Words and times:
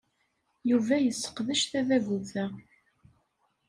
Yuba 0.69 0.95
yesseqdec 0.99 1.61
tadabut-a. 1.71 2.45